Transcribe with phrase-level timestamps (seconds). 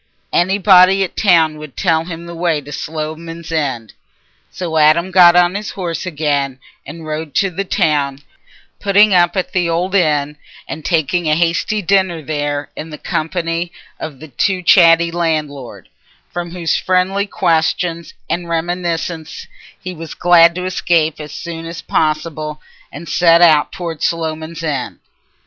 [0.33, 3.93] Anybody at the town would tell him the way to Sloman's End.
[4.49, 8.23] So Adam got on his horse again and rode to the town,
[8.79, 10.37] putting up at the old inn
[10.67, 15.87] and taking a hasty dinner there in the company of the too chatty landlord,
[16.33, 19.47] from whose friendly questions and reminiscences
[19.79, 22.59] he was glad to escape as soon as possible
[22.91, 24.97] and set out towards Sloman's End.